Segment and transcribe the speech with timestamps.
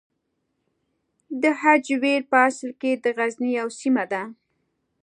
[1.61, 4.23] هجویر په اصل کې د غزني یوه سیمه ده.